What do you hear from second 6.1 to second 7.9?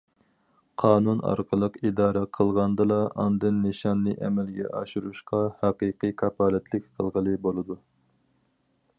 كاپالەتلىك قىلغىلى بولىدۇ.